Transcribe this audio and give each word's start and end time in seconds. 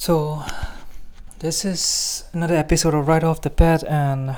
So, 0.00 0.42
this 1.40 1.62
is 1.62 2.24
another 2.32 2.54
episode 2.54 2.94
of 2.94 3.06
Right 3.06 3.22
Off 3.22 3.42
the 3.42 3.50
Bat, 3.50 3.84
and 3.84 4.34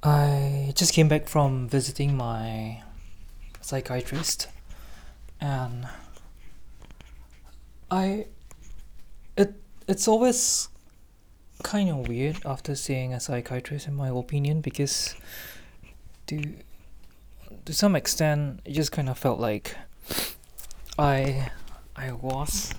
I 0.00 0.72
just 0.76 0.92
came 0.92 1.08
back 1.08 1.26
from 1.26 1.68
visiting 1.68 2.16
my 2.16 2.84
psychiatrist, 3.60 4.46
and 5.40 5.88
I 7.90 8.26
it 9.36 9.54
it's 9.88 10.06
always 10.06 10.68
kind 11.64 11.90
of 11.90 12.06
weird 12.06 12.46
after 12.46 12.76
seeing 12.76 13.12
a 13.12 13.18
psychiatrist, 13.18 13.88
in 13.88 13.96
my 13.96 14.06
opinion, 14.06 14.60
because 14.60 15.16
to 16.28 16.40
to 17.64 17.72
some 17.74 17.96
extent, 17.96 18.60
it 18.64 18.70
just 18.70 18.92
kind 18.92 19.08
of 19.08 19.18
felt 19.18 19.40
like 19.40 19.74
I 20.96 21.50
I 21.96 22.12
was 22.12 22.70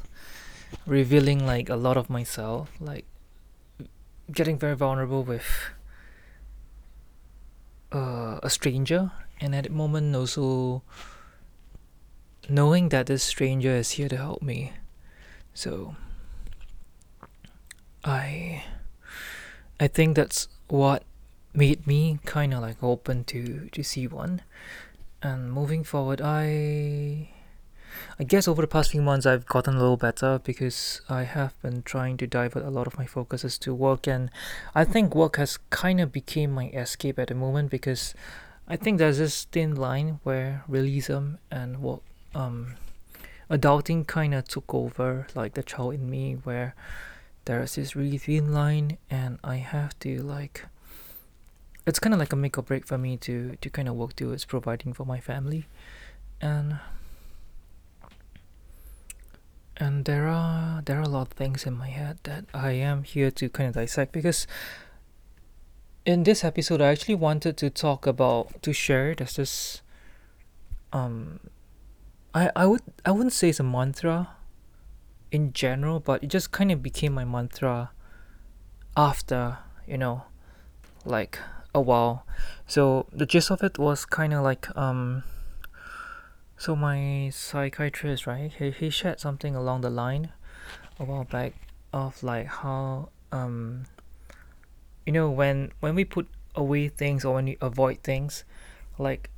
revealing 0.86 1.46
like 1.46 1.70
a 1.70 1.76
lot 1.76 1.98
of 1.98 2.10
myself, 2.10 2.70
like 2.80 3.06
getting 4.32 4.58
very 4.58 4.76
vulnerable 4.76 5.24
with 5.24 5.46
uh, 7.92 8.40
a 8.44 8.50
stranger, 8.50 9.12
and 9.40 9.56
at 9.56 9.66
the 9.66 9.70
moment 9.70 10.16
also 10.16 10.82
knowing 12.50 12.90
that 12.90 13.08
this 13.08 13.24
stranger 13.24 13.72
is 13.72 13.92
here 13.92 14.10
to 14.10 14.18
help 14.18 14.42
me. 14.42 14.74
So 15.54 15.96
I 18.04 18.64
I 19.80 19.88
think 19.88 20.16
that's 20.16 20.48
what 20.68 21.04
made 21.54 21.88
me 21.88 22.20
kind 22.26 22.54
of 22.54 22.62
like 22.62 22.84
open 22.84 23.24
to 23.26 23.70
to 23.72 23.84
see 23.84 24.08
one. 24.08 24.42
And 25.24 25.52
moving 25.52 25.84
forward, 25.84 26.22
I 26.22 27.30
I 28.20 28.24
guess 28.24 28.48
over 28.48 28.62
the 28.62 28.68
past 28.68 28.92
few 28.92 29.02
months 29.02 29.26
I've 29.26 29.46
gotten 29.46 29.76
a 29.76 29.80
little 29.80 29.98
better 29.98 30.40
because 30.44 31.02
I 31.10 31.24
have 31.24 31.60
been 31.62 31.84
trying 31.84 32.18
to 32.18 32.28
divert 32.28 32.64
a 32.64 32.70
lot 32.70 32.88
of 32.88 32.98
my 32.98 33.06
focuses 33.06 33.58
to 33.60 33.74
work. 33.74 34.08
And 34.08 34.30
I 34.74 34.84
think 34.84 35.16
work 35.16 35.38
has 35.38 35.58
kind 35.70 36.00
of 36.00 36.12
became 36.12 36.52
my 36.52 36.68
escape 36.68 37.20
at 37.20 37.28
the 37.28 37.36
moment 37.36 37.70
because 37.72 38.14
I 38.68 38.76
think 38.76 38.98
there's 38.98 39.20
this 39.20 39.46
thin 39.46 39.76
line 39.76 40.20
where 40.24 40.64
realism 40.68 41.36
and 41.52 41.82
work 41.82 42.02
um 42.34 42.76
adulting 43.50 44.08
kind 44.08 44.34
of 44.34 44.48
took 44.48 44.74
over 44.74 45.28
like 45.36 45.54
the 45.54 45.64
child 45.64 45.94
in 45.94 46.10
me 46.10 46.34
where 46.44 46.76
there's 47.46 47.76
this 47.76 47.96
really 47.96 48.18
thin 48.18 48.52
line 48.52 48.98
and 49.10 49.38
I 49.44 49.58
have 49.58 49.98
to 50.00 50.22
like 50.24 50.66
it's 51.86 52.00
kind 52.00 52.14
of 52.14 52.20
like 52.20 52.34
a 52.34 52.36
make 52.36 52.58
or 52.58 52.64
break 52.64 52.88
for 52.88 52.98
me 52.98 53.18
to 53.18 53.56
to 53.62 53.70
kind 53.70 53.88
of 53.88 53.96
work 53.96 54.16
towards 54.16 54.46
providing 54.46 54.94
for 54.94 55.06
my 55.06 55.20
family. 55.20 55.66
And 56.42 56.80
and 59.78 60.06
there 60.06 60.28
are 60.28 60.82
there 60.86 61.00
are 61.00 61.04
a 61.04 61.10
lot 61.10 61.28
of 61.28 61.34
things 61.34 61.66
in 61.66 61.74
my 61.74 61.90
head 61.90 62.20
that 62.24 62.46
I 62.54 62.72
am 62.72 63.04
here 63.04 63.32
to 63.32 63.50
kind 63.50 63.70
of 63.70 63.76
dissect 63.76 64.12
because 64.12 64.48
in 66.06 66.24
this 66.24 66.44
episode 66.44 66.82
I 66.82 66.88
actually 66.88 67.16
wanted 67.16 67.58
to 67.58 67.70
talk 67.70 68.08
about 68.08 68.62
to 68.62 68.74
share 68.74 69.16
there's 69.16 69.36
this 69.36 69.82
um 70.94 71.40
I 72.34 72.52
I 72.56 72.66
would 72.66 72.82
I 73.06 73.12
wouldn't 73.12 73.34
say 73.34 73.50
it's 73.50 73.60
a 73.60 73.64
mantra 73.64 74.30
in 75.32 75.52
general 75.52 76.00
but 76.00 76.24
it 76.24 76.28
just 76.28 76.52
kind 76.52 76.72
of 76.72 76.82
became 76.82 77.14
my 77.14 77.26
mantra 77.26 77.92
after 78.96 79.58
you 79.88 79.98
know 79.98 80.24
like 81.04 81.40
a 81.76 81.82
while. 81.82 82.26
So 82.66 83.06
the 83.12 83.26
gist 83.26 83.52
of 83.52 83.62
it 83.62 83.78
was 83.78 84.06
kind 84.06 84.34
of 84.34 84.44
like 84.44 84.66
um 84.76 85.24
so 86.66 86.76
my 86.76 87.30
psychiatrist, 87.32 88.26
right? 88.26 88.52
He 88.52 88.72
he 88.72 88.90
shared 88.90 89.20
something 89.20 89.56
along 89.56 89.82
the 89.82 89.92
line 89.92 90.30
a 91.00 91.04
while 91.06 91.24
back 91.24 91.54
of 91.94 92.24
like 92.24 92.48
how 92.48 93.10
um 93.32 93.86
you 95.06 95.14
know 95.14 95.30
when 95.30 95.72
when 95.80 95.94
we 95.94 96.06
put 96.06 96.28
away 96.56 96.88
things 96.88 97.24
or 97.24 97.36
when 97.36 97.46
we 97.46 97.58
avoid 97.62 98.02
things, 98.02 98.46
like 98.98 99.30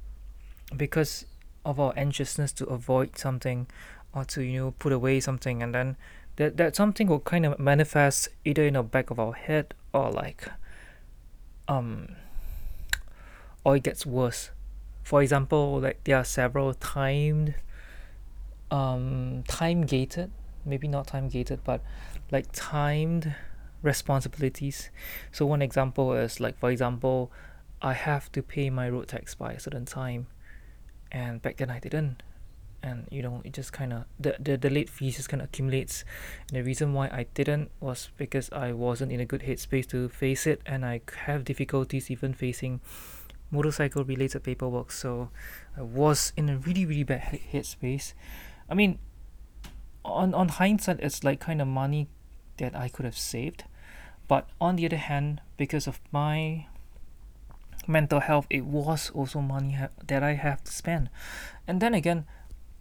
because 0.77 1.25
of 1.65 1.81
our 1.81 1.93
anxiousness 1.97 2.53
to 2.53 2.65
avoid 2.67 3.17
something 3.17 3.67
or 4.15 4.23
to 4.23 4.41
you 4.41 4.57
know 4.57 4.71
put 4.79 4.93
away 4.93 5.19
something 5.19 5.61
and 5.61 5.75
then 5.75 5.97
that 6.37 6.55
that 6.55 6.77
something 6.77 7.07
will 7.07 7.19
kind 7.19 7.45
of 7.45 7.59
manifest 7.59 8.29
either 8.45 8.63
in 8.63 8.75
the 8.75 8.83
back 8.83 9.11
of 9.11 9.19
our 9.19 9.33
head 9.33 9.73
or 9.91 10.09
like 10.11 10.47
um 11.67 12.15
or 13.65 13.75
it 13.75 13.83
gets 13.83 14.05
worse 14.05 14.51
for 15.07 15.21
example 15.21 15.79
like 15.79 16.03
there 16.03 16.17
are 16.17 16.25
several 16.25 16.73
timed 16.73 17.55
um 18.71 19.41
time 19.47 19.83
gated 19.83 20.29
maybe 20.65 20.85
not 20.85 21.07
time 21.07 21.29
gated 21.29 21.63
but 21.63 21.81
like 22.29 22.45
timed 22.51 23.33
responsibilities. 23.81 24.89
So 25.31 25.45
one 25.45 25.61
example 25.61 26.11
is 26.11 26.41
like 26.41 26.59
for 26.59 26.69
example 26.69 27.31
i 27.81 27.93
have 27.93 28.29
to 28.33 28.41
pay 28.41 28.69
my 28.69 28.89
road 28.89 29.07
tax 29.07 29.33
by 29.33 29.53
a 29.53 29.59
certain 29.61 29.85
time 29.85 30.27
and 31.09 31.41
back 31.41 31.55
then 31.55 31.69
i 31.69 31.79
didn't. 31.79 32.21
And 32.83 33.07
you 33.09 33.21
know 33.21 33.41
it 33.45 33.53
just 33.53 33.71
kind 33.71 33.93
of 33.93 34.03
the, 34.19 34.35
the 34.39 34.57
the 34.57 34.69
late 34.69 34.89
fees 34.89 35.15
just 35.15 35.29
kind 35.29 35.41
of 35.41 35.47
accumulates. 35.47 36.03
And 36.49 36.57
the 36.59 36.63
reason 36.63 36.93
why 36.93 37.07
i 37.07 37.27
didn't 37.33 37.71
was 37.79 38.09
because 38.17 38.51
i 38.51 38.73
wasn't 38.73 39.13
in 39.13 39.21
a 39.21 39.25
good 39.25 39.43
headspace 39.43 39.87
to 39.87 40.09
face 40.09 40.45
it 40.45 40.61
and 40.65 40.85
i 40.85 40.99
have 41.25 41.45
difficulties 41.45 42.11
even 42.11 42.33
facing 42.33 42.81
motorcycle 43.51 44.03
related 44.03 44.43
paperwork 44.43 44.91
so 44.91 45.29
I 45.77 45.81
was 45.81 46.33
in 46.35 46.49
a 46.49 46.57
really 46.57 46.85
really 46.85 47.03
bad 47.03 47.39
headspace. 47.51 48.13
I 48.69 48.73
mean 48.73 48.99
on 50.03 50.33
on 50.33 50.49
hindsight 50.49 50.99
it's 50.99 51.23
like 51.23 51.39
kind 51.39 51.61
of 51.61 51.67
money 51.67 52.07
that 52.57 52.75
I 52.75 52.89
could 52.89 53.05
have 53.05 53.17
saved. 53.17 53.63
But 54.27 54.49
on 54.59 54.75
the 54.75 54.85
other 54.85 54.97
hand 54.97 55.41
because 55.55 55.87
of 55.87 56.01
my 56.11 56.67
mental 57.87 58.19
health 58.19 58.47
it 58.49 58.65
was 58.65 59.09
also 59.11 59.39
money 59.39 59.73
ha- 59.73 59.89
that 60.07 60.23
I 60.23 60.33
have 60.33 60.63
to 60.63 60.71
spend. 60.71 61.09
And 61.67 61.81
then 61.81 61.93
again 61.93 62.25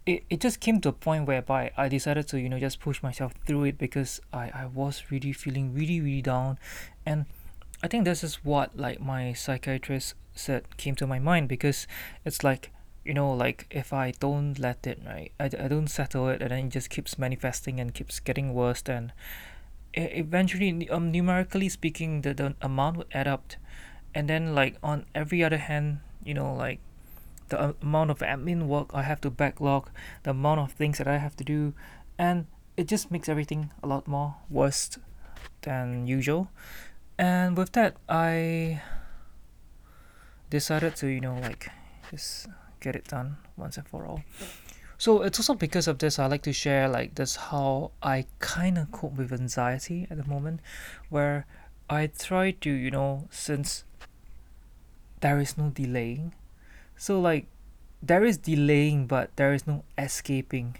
it, 0.05 0.23
it 0.29 0.39
just 0.39 0.59
came 0.59 0.79
to 0.81 0.89
a 0.89 0.93
point 0.93 1.27
whereby 1.27 1.71
I 1.77 1.89
decided 1.89 2.27
to 2.29 2.39
you 2.39 2.49
know 2.49 2.59
just 2.59 2.79
push 2.79 3.03
myself 3.03 3.33
through 3.45 3.65
it 3.65 3.77
because 3.77 4.21
I, 4.33 4.51
I 4.53 4.65
was 4.65 5.03
really 5.11 5.33
feeling 5.33 5.73
really 5.73 6.01
really 6.01 6.21
down. 6.21 6.57
And 7.05 7.25
I 7.83 7.87
think 7.87 8.05
this 8.05 8.23
is 8.23 8.43
what 8.43 8.75
like 8.75 8.99
my 8.99 9.33
psychiatrist 9.33 10.15
said 10.37 10.77
came 10.77 10.95
to 10.95 11.07
my 11.07 11.19
mind 11.19 11.47
because 11.47 11.87
it's 12.25 12.43
like 12.43 12.71
you 13.05 13.13
know 13.13 13.31
like 13.31 13.65
if 13.71 13.93
I 13.93 14.11
don't 14.19 14.59
let 14.59 14.85
it 14.85 14.99
right 15.05 15.31
I, 15.39 15.45
I 15.45 15.67
don't 15.67 15.87
settle 15.87 16.27
it 16.29 16.41
and 16.41 16.51
then 16.51 16.65
it 16.67 16.69
just 16.69 16.89
keeps 16.89 17.17
manifesting 17.17 17.79
and 17.79 17.93
keeps 17.93 18.19
getting 18.19 18.53
worse 18.53 18.81
then 18.81 19.13
eventually 19.93 20.89
um 20.89 21.11
numerically 21.11 21.69
speaking 21.69 22.21
the, 22.21 22.33
the 22.33 22.55
amount 22.61 22.97
would 22.97 23.07
add 23.13 23.27
up. 23.27 23.53
And 24.13 24.29
then 24.29 24.53
like 24.55 24.77
on 24.83 25.05
every 25.15 25.43
other 25.43 25.57
hand 25.57 25.99
you 26.23 26.33
know 26.33 26.53
like 26.53 26.79
the 27.49 27.75
amount 27.81 28.11
of 28.11 28.19
admin 28.19 28.67
work 28.67 28.89
I 28.93 29.03
have 29.03 29.21
to 29.21 29.29
backlog 29.29 29.89
the 30.23 30.31
amount 30.31 30.59
of 30.59 30.71
things 30.73 30.97
that 30.97 31.07
I 31.07 31.17
have 31.17 31.35
to 31.37 31.43
do 31.43 31.73
and 32.17 32.47
it 32.75 32.87
just 32.87 33.09
makes 33.09 33.29
everything 33.29 33.71
a 33.81 33.87
lot 33.87 34.07
more 34.07 34.35
worse 34.49 34.97
than 35.61 36.07
usual. 36.07 36.49
And 37.17 37.57
with 37.57 37.71
that 37.71 37.95
I 38.09 38.81
decided 40.49 40.95
to 40.97 41.07
you 41.07 41.21
know 41.21 41.37
like 41.41 41.69
just 42.11 42.47
get 42.79 42.95
it 42.95 43.07
done 43.07 43.37
once 43.55 43.77
and 43.77 43.87
for 43.87 44.05
all. 44.05 44.21
So 44.97 45.21
it's 45.21 45.39
also 45.39 45.53
because 45.53 45.87
of 45.87 45.99
this 45.99 46.17
i 46.17 46.25
like 46.25 46.41
to 46.43 46.53
share 46.53 46.87
like 46.89 47.15
this 47.15 47.35
how 47.35 47.91
i 48.01 48.25
kind 48.39 48.79
of 48.79 48.91
cope 48.91 49.15
with 49.15 49.31
anxiety 49.31 50.07
at 50.09 50.17
the 50.17 50.25
moment 50.25 50.59
where 51.09 51.45
i 51.87 52.07
try 52.07 52.49
to 52.49 52.71
you 52.71 52.89
know 52.89 53.27
since 53.29 53.83
there 55.21 55.39
is 55.39 55.57
no 55.57 55.69
delaying. 55.69 56.33
So 56.95 57.19
like 57.19 57.47
there 58.01 58.23
is 58.23 58.37
delaying 58.37 59.07
but 59.07 59.35
there 59.35 59.53
is 59.53 59.65
no 59.67 59.83
escaping. 59.97 60.77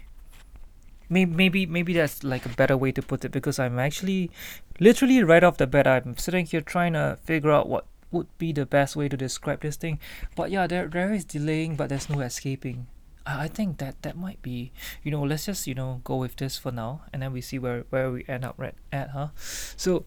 Maybe 1.08 1.32
maybe 1.34 1.66
maybe 1.66 1.92
that's 1.92 2.22
like 2.22 2.44
a 2.44 2.50
better 2.50 2.76
way 2.76 2.92
to 2.92 3.02
put 3.02 3.24
it 3.24 3.30
because 3.30 3.58
i'm 3.58 3.78
actually 3.78 4.30
literally 4.78 5.22
right 5.22 5.42
off 5.42 5.56
the 5.56 5.66
bat 5.66 5.86
i'm 5.86 6.18
sitting 6.18 6.44
here 6.44 6.60
trying 6.60 6.92
to 6.92 7.18
figure 7.24 7.50
out 7.50 7.66
what 7.66 7.86
would 8.10 8.26
be 8.38 8.52
the 8.52 8.66
best 8.66 8.96
way 8.96 9.08
to 9.08 9.16
describe 9.16 9.60
this 9.60 9.76
thing. 9.76 9.98
But 10.36 10.50
yeah, 10.50 10.66
there 10.66 10.88
there 10.88 11.12
is 11.12 11.24
delaying, 11.24 11.76
but 11.76 11.88
there's 11.88 12.08
no 12.08 12.20
escaping. 12.20 12.86
I, 13.26 13.44
I 13.44 13.48
think 13.48 13.78
that 13.78 14.02
that 14.02 14.16
might 14.16 14.40
be, 14.42 14.72
you 15.02 15.10
know, 15.10 15.22
let's 15.22 15.46
just 15.46 15.66
you 15.66 15.74
know 15.74 16.00
go 16.04 16.16
with 16.16 16.36
this 16.36 16.56
for 16.56 16.72
now, 16.72 17.02
and 17.12 17.22
then 17.22 17.32
we 17.32 17.40
see 17.40 17.58
where 17.58 17.84
where 17.90 18.10
we 18.10 18.24
end 18.28 18.44
up 18.44 18.54
right 18.56 18.74
at, 18.92 19.10
huh? 19.10 19.28
So, 19.76 20.04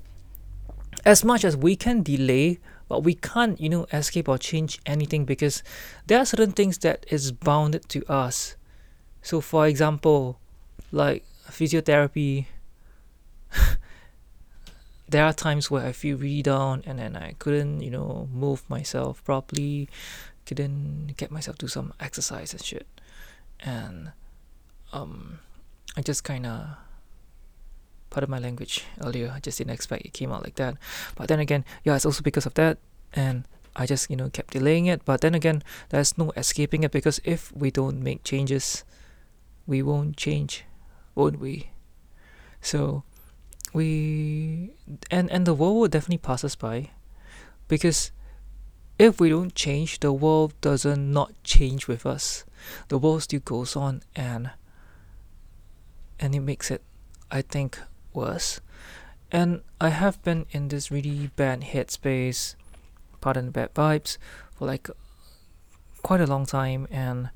as 1.06 1.24
much 1.24 1.45
as 1.45 1.56
we 1.56 1.75
can 1.75 2.03
delay, 2.03 2.59
but 2.88 3.03
we 3.03 3.15
can't 3.15 3.59
you 3.59 3.69
know 3.69 3.86
escape 3.94 4.27
or 4.27 4.38
change 4.38 4.80
anything 4.86 5.25
because 5.25 5.63
there 6.07 6.19
are 6.19 6.25
certain 6.25 6.51
things 6.51 6.77
that 6.80 7.06
is 7.09 7.31
bounded 7.31 7.88
to 7.89 8.06
us. 8.12 8.56
So, 9.21 9.39
for 9.39 9.68
example, 9.68 10.39
like 10.92 11.24
physiotherapy 11.48 12.48
there 15.12 15.25
are 15.25 15.34
times 15.34 15.69
where 15.69 15.86
I 15.86 15.92
feel 15.92 16.18
really 16.18 16.42
down 16.42 16.84
and 16.88 17.00
then 17.00 17.16
I 17.16 17.36
couldn't, 17.40 17.81
you 17.81 17.92
know, 17.92 18.28
move 18.31 18.63
myself 18.69 19.24
properly, 19.24 19.90
couldn't 20.46 21.18
get 21.18 21.31
myself 21.31 21.58
to 21.60 21.68
some 21.68 21.94
exercise 22.00 22.54
and 22.54 22.63
shit. 22.63 22.88
And 23.60 24.12
um 24.94 25.40
I 25.96 26.02
just 26.02 26.24
kinda 26.24 26.78
Part 28.12 28.24
of 28.24 28.30
my 28.30 28.40
language 28.40 28.84
earlier. 29.02 29.31
I 29.34 29.40
just 29.40 29.58
didn't 29.58 29.72
expect 29.72 30.06
it 30.06 30.12
came 30.12 30.34
out 30.34 30.44
like 30.44 30.56
that. 30.56 30.75
But 31.16 31.30
then 31.30 31.40
again, 31.40 31.63
yeah, 31.86 31.96
it's 31.96 32.06
also 32.06 32.22
because 32.22 32.46
of 32.46 32.54
that. 32.56 32.78
And 33.13 33.48
I 33.74 33.86
just, 33.86 34.10
you 34.12 34.18
know, 34.18 34.30
kept 34.30 34.52
delaying 34.52 34.86
it. 34.88 35.06
But 35.06 35.22
then 35.22 35.34
again, 35.34 35.63
there's 35.96 36.18
no 36.18 36.34
escaping 36.36 36.84
it 36.84 36.92
because 36.92 37.22
if 37.24 37.56
we 37.56 37.72
don't 37.72 38.04
make 38.04 38.25
changes, 38.25 38.84
we 39.66 39.81
won't 39.81 40.18
change, 40.18 40.66
won't 41.16 41.40
we? 41.40 41.72
So 42.60 43.04
we 43.74 44.72
and 45.10 45.32
and 45.32 45.46
the 45.46 45.54
world 45.54 45.78
will 45.78 45.88
definitely 45.88 46.18
pass 46.18 46.44
us 46.44 46.56
by 46.56 46.90
because 47.68 48.12
if 49.00 49.20
we 49.20 49.30
don't 49.30 49.56
change 49.56 50.00
the 50.00 50.12
world 50.12 50.54
doesn't 50.62 51.12
not 51.12 51.32
change 51.44 51.88
with 51.88 52.06
us. 52.06 52.46
The 52.90 53.00
world 53.00 53.24
still 53.24 53.40
goes 53.40 53.76
on 53.76 54.04
and 54.16 54.52
and 56.20 56.36
it 56.36 56.42
makes 56.42 56.70
it 56.70 56.84
i 57.32 57.42
think 57.42 57.80
worse. 58.14 58.60
And 59.32 59.62
i 59.80 59.90
have 59.90 60.22
been 60.24 60.46
in 60.52 60.68
this 60.68 60.92
really 60.92 61.32
bad 61.36 61.62
headspace 61.62 62.56
pardon 63.22 63.46
the 63.46 63.52
bad 63.52 63.74
vibes 63.74 64.18
for 64.56 64.66
like 64.68 64.90
quite 66.04 66.22
a 66.22 66.28
long 66.28 66.46
time. 66.46 66.88
And 66.92 67.30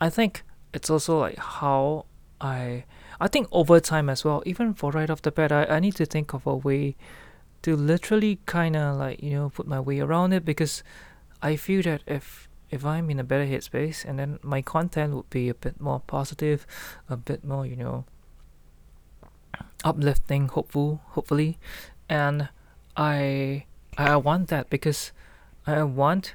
i 0.00 0.10
think 0.10 0.42
it's 0.74 0.90
also 0.90 1.18
like 1.20 1.38
how 1.38 2.04
i 2.40 2.84
I 3.20 3.28
think 3.28 3.48
over 3.50 3.80
time 3.80 4.08
as 4.08 4.24
well, 4.24 4.42
even 4.46 4.74
for 4.74 4.90
right 4.92 5.10
off 5.10 5.22
the 5.22 5.32
bat, 5.32 5.50
I, 5.50 5.64
I 5.64 5.80
need 5.80 5.96
to 5.96 6.06
think 6.06 6.32
of 6.34 6.46
a 6.46 6.54
way 6.54 6.96
to 7.62 7.74
literally 7.74 8.38
kind 8.46 8.76
of 8.76 8.96
like, 8.96 9.22
you 9.22 9.30
know, 9.30 9.50
put 9.50 9.66
my 9.66 9.80
way 9.80 10.00
around 10.00 10.32
it 10.32 10.44
because 10.44 10.82
I 11.42 11.56
feel 11.56 11.82
that 11.82 12.02
if 12.06 12.48
if 12.70 12.84
I'm 12.84 13.08
in 13.10 13.18
a 13.18 13.24
better 13.24 13.46
headspace 13.46 14.04
and 14.04 14.18
then 14.18 14.38
my 14.42 14.60
content 14.60 15.14
would 15.14 15.30
be 15.30 15.48
a 15.48 15.54
bit 15.54 15.80
more 15.80 16.00
positive, 16.00 16.66
a 17.08 17.16
bit 17.16 17.42
more, 17.42 17.64
you 17.64 17.76
know, 17.76 18.04
uplifting, 19.82 20.48
hopeful, 20.48 21.00
hopefully. 21.08 21.58
And 22.08 22.50
I 22.96 23.64
I 23.96 24.16
want 24.16 24.48
that 24.48 24.70
because 24.70 25.12
I 25.66 25.82
want 25.82 26.34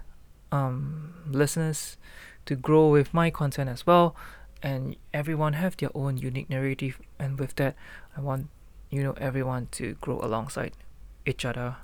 um 0.51 1.13
listeners 1.29 1.97
to 2.45 2.55
grow 2.55 2.89
with 2.89 3.13
my 3.13 3.29
content 3.29 3.69
as 3.69 3.87
well 3.87 4.15
and 4.63 4.95
everyone 5.13 5.53
have 5.53 5.77
their 5.77 5.91
own 5.93 6.17
unique 6.17 6.49
narrative 6.49 6.99
and 7.19 7.37
with 7.37 7.53
that 7.55 7.75
i 8.17 8.21
want 8.21 8.47
you 8.93 9.01
know 9.01 9.13
everyone 9.17 9.67
to 9.71 9.93
grow 10.01 10.19
alongside 10.21 10.73
each 11.25 11.43
other. 11.45 11.77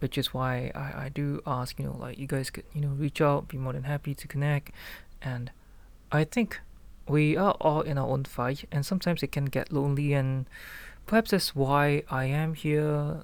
Which 0.00 0.16
is 0.16 0.32
why 0.32 0.72
I, 0.74 1.04
I 1.04 1.08
do 1.12 1.40
ask 1.46 1.78
you 1.78 1.84
know 1.84 1.96
like 1.96 2.18
you 2.18 2.26
guys 2.26 2.50
could 2.50 2.64
you 2.74 2.80
know 2.80 2.88
reach 2.88 3.20
out 3.20 3.48
be 3.48 3.58
more 3.58 3.72
than 3.74 3.84
happy 3.84 4.14
to 4.14 4.26
connect. 4.26 4.72
And 5.22 5.52
i 6.10 6.24
think 6.24 6.60
we 7.06 7.36
are 7.36 7.52
all 7.60 7.82
in 7.82 7.98
our 7.98 8.08
own 8.08 8.24
fight 8.24 8.64
and 8.72 8.84
sometimes 8.84 9.22
it 9.22 9.30
can 9.30 9.44
get 9.44 9.72
lonely 9.72 10.12
and 10.12 10.46
perhaps 11.06 11.30
that's 11.30 11.54
why 11.54 12.02
i 12.10 12.24
am 12.24 12.54
here 12.54 13.22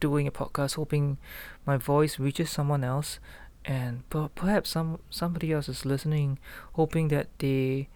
doing 0.00 0.26
a 0.26 0.32
podcast 0.32 0.74
hoping 0.74 1.18
my 1.64 1.76
voice 1.76 2.18
reaches 2.18 2.50
someone 2.50 2.82
else 2.82 3.20
and 3.64 4.08
per- 4.10 4.28
perhaps 4.34 4.70
some 4.70 4.98
somebody 5.10 5.52
else 5.52 5.68
is 5.68 5.84
listening 5.84 6.38
hoping 6.74 7.08
that 7.08 7.28
they 7.38 7.88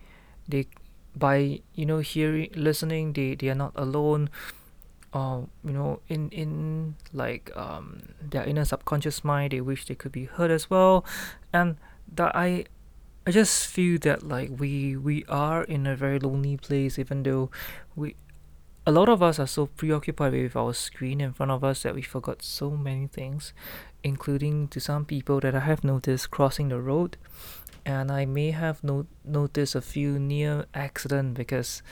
they 0.48 0.66
by 1.16 1.60
you 1.74 1.86
know 1.86 1.98
hearing 1.98 2.50
listening 2.54 3.12
they 3.12 3.34
they 3.34 3.48
are 3.48 3.54
not 3.58 3.72
alone 3.76 4.30
uh, 5.12 5.40
you 5.64 5.72
know 5.72 6.00
in 6.08 6.28
in 6.30 6.94
like 7.12 7.50
um 7.56 8.02
their 8.20 8.44
inner 8.44 8.64
subconscious 8.64 9.24
mind 9.24 9.52
they 9.52 9.60
wish 9.60 9.86
they 9.86 9.94
could 9.94 10.12
be 10.12 10.24
heard 10.24 10.50
as 10.50 10.68
well. 10.70 11.04
And 11.52 11.76
that 12.14 12.34
i 12.34 12.64
i 13.26 13.30
just 13.30 13.66
feel 13.66 13.98
that 14.00 14.22
like 14.22 14.50
we 14.58 14.96
we 14.96 15.24
are 15.28 15.64
in 15.64 15.86
a 15.86 15.96
very 15.96 16.18
lonely 16.18 16.56
place 16.56 16.98
even 16.98 17.22
though 17.22 17.50
we 17.96 18.16
a 18.88 18.90
lot 18.90 19.08
of 19.10 19.22
us 19.22 19.38
are 19.38 19.46
so 19.46 19.66
preoccupied 19.66 20.32
with 20.32 20.56
our 20.56 20.72
screen 20.72 21.20
in 21.20 21.34
front 21.34 21.52
of 21.52 21.62
us 21.62 21.82
that 21.82 21.94
we 21.94 22.00
forgot 22.00 22.42
so 22.42 22.70
many 22.70 23.06
things 23.06 23.52
including 24.02 24.68
to 24.68 24.80
some 24.80 25.04
people 25.04 25.40
that 25.40 25.54
i 25.54 25.60
have 25.60 25.84
noticed 25.84 26.30
crossing 26.30 26.68
the 26.68 26.80
road. 26.80 27.16
And 27.84 28.10
I 28.10 28.26
may 28.26 28.50
have 28.50 28.84
no- 28.84 29.06
noticed 29.24 29.74
a 29.74 29.80
few 29.80 30.18
near 30.18 30.66
accident 30.74 31.34
because 31.34 31.82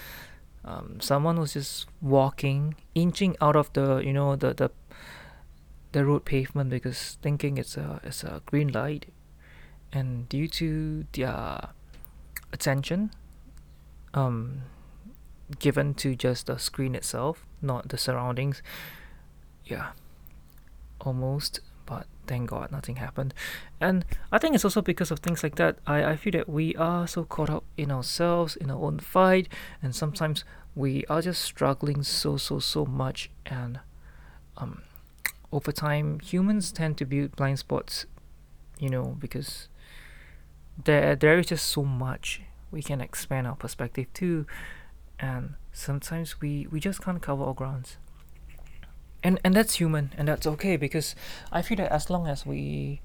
um, 0.65 1.01
someone 1.01 1.39
was 1.41 1.55
just 1.55 1.87
walking, 2.03 2.75
inching 2.95 3.37
out 3.41 3.57
of 3.57 3.73
the 3.73 3.99
you 3.99 4.13
know 4.13 4.37
the 4.37 4.53
the 4.53 4.71
the 5.93 6.05
road 6.05 6.25
pavement 6.27 6.69
because 6.71 7.19
thinking 7.23 7.57
it's 7.57 7.79
a 7.79 8.01
it's 8.05 8.25
a 8.25 8.43
green 8.45 8.73
light, 8.73 9.07
and 9.91 10.29
due 10.29 10.49
to 10.49 11.07
their 11.13 11.71
attention, 12.53 13.11
um, 14.13 14.63
given 15.59 15.95
to 15.95 16.15
just 16.15 16.47
the 16.47 16.59
screen 16.59 16.95
itself, 16.95 17.47
not 17.63 17.89
the 17.89 17.99
surroundings, 17.99 18.63
yeah, 19.65 19.91
almost 21.01 21.61
but 21.87 22.07
thank 22.27 22.51
God 22.51 22.71
nothing 22.71 22.97
happened. 22.97 23.33
And 23.81 24.05
I 24.31 24.39
think 24.39 24.55
it's 24.55 24.65
also 24.65 24.83
because 24.83 25.11
of 25.11 25.21
things 25.21 25.43
like 25.43 25.55
that. 25.55 25.79
I, 25.87 26.05
I 26.05 26.17
feel 26.17 26.33
that 26.33 26.49
we 26.49 26.75
are 26.77 27.07
so 27.07 27.25
caught 27.25 27.49
up 27.49 27.65
in 27.77 27.91
ourselves, 27.91 28.57
in 28.57 28.71
our 28.71 28.83
own 28.83 28.99
fight, 28.99 29.49
and 29.81 29.95
sometimes 29.95 30.45
we 30.75 31.05
are 31.07 31.23
just 31.23 31.43
struggling 31.43 32.03
so, 32.03 32.37
so, 32.37 32.59
so 32.59 32.85
much. 32.85 33.31
And 33.47 33.81
um, 34.59 34.83
over 35.53 35.73
time, 35.73 36.21
humans 36.21 36.73
tend 36.73 36.99
to 36.99 37.07
build 37.07 37.37
blind 37.37 37.61
spots, 37.61 38.07
you 38.79 38.91
know, 38.91 39.17
because 39.19 39.69
there, 40.85 41.17
there 41.17 41.39
is 41.39 41.47
just 41.47 41.67
so 41.67 41.85
much 41.85 42.43
we 42.71 42.83
can 42.83 43.01
expand 43.01 43.47
our 43.47 43.57
perspective 43.57 44.07
to. 44.15 44.47
And 45.19 45.55
sometimes 45.73 46.41
we, 46.41 46.67
we 46.71 46.81
just 46.81 47.03
can't 47.03 47.23
cover 47.23 47.45
all 47.45 47.55
grounds. 47.55 47.97
And 49.23 49.41
and 49.43 49.55
that's 49.55 49.77
human 49.77 50.13
and 50.17 50.29
that's 50.29 50.47
okay 50.47 50.77
because 50.77 51.17
i 51.51 51.61
feel 51.61 51.79
that 51.79 51.91
as 51.91 52.11
long 52.11 52.29
as 52.29 52.47
we 52.47 53.01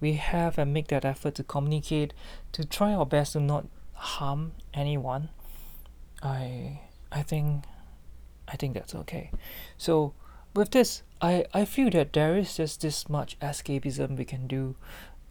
we 0.00 0.14
have 0.14 0.58
and 0.58 0.72
make 0.72 0.88
that 0.88 1.04
effort 1.04 1.36
to 1.36 1.44
communicate 1.44 2.12
to 2.52 2.64
try 2.64 2.92
our 2.92 3.06
best 3.06 3.34
to 3.34 3.40
not 3.40 3.66
harm 3.92 4.52
anyone 4.74 5.28
i 6.22 6.80
i 7.12 7.22
think 7.22 7.64
i 8.48 8.56
think 8.56 8.74
that's 8.74 8.94
okay. 8.94 9.30
So 9.76 10.14
with 10.54 10.70
this 10.70 11.02
i 11.20 11.44
i 11.54 11.64
feel 11.64 11.90
that 11.90 12.12
there 12.12 12.36
is 12.36 12.56
just 12.56 12.80
this 12.80 13.08
much 13.08 13.38
escapism 13.38 14.16
we 14.16 14.24
can 14.24 14.46
do 14.48 14.74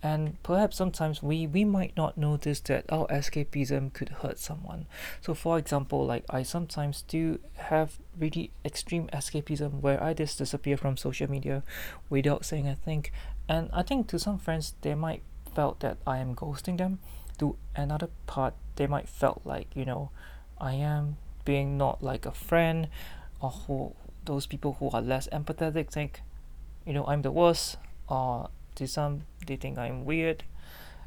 and 0.02 0.42
perhaps 0.44 0.78
sometimes 0.78 1.22
we 1.22 1.46
we 1.46 1.66
might 1.66 1.96
not 1.98 2.18
notice 2.18 2.62
that 2.62 2.86
our 2.90 3.06
escapism 3.08 3.92
could 3.92 4.10
hurt 4.10 4.40
someone. 4.40 4.86
So 5.22 5.34
for 5.34 5.58
example 5.58 6.06
like 6.06 6.24
i 6.30 6.44
sometimes 6.44 7.04
do 7.08 7.40
have 7.56 8.00
really 8.18 8.52
extreme 8.64 9.10
escapism 9.12 9.82
where 9.82 10.02
i 10.02 10.14
just 10.14 10.38
disappear 10.38 10.78
from 10.78 10.96
social 10.96 11.30
media 11.30 11.64
without 12.10 12.46
saying 12.46 12.68
a 12.68 12.76
thing. 12.76 13.06
And 13.50 13.70
i 13.74 13.84
think 13.84 14.08
to 14.08 14.20
some 14.20 14.40
friends 14.40 14.74
they 14.82 14.96
might 14.96 15.22
felt 15.54 15.82
that 15.82 15.98
i 16.08 16.18
am 16.18 16.36
ghosting 16.36 16.78
them. 16.78 17.00
To 17.40 17.56
another 17.76 18.10
part 18.28 18.54
they 18.76 18.88
might 18.88 19.10
felt 19.10 19.42
like 19.46 19.68
you 19.76 19.86
know 19.86 20.12
i 20.60 20.74
am 20.74 21.18
being 21.46 21.78
not 21.78 22.04
like 22.04 22.26
a 22.26 22.32
friend 22.32 22.88
or 23.42 23.50
who 23.50 23.94
those 24.26 24.46
people 24.46 24.78
who 24.80 24.90
are 24.92 25.02
less 25.02 25.28
empathetic 25.32 25.90
think 25.90 26.22
you 26.86 26.94
know 26.94 27.06
i'm 27.08 27.22
the 27.22 27.32
worst 27.32 27.78
or 28.10 28.50
to 28.80 28.88
some 28.88 29.24
they 29.46 29.56
think 29.56 29.78
I'm 29.78 30.06
weird. 30.06 30.44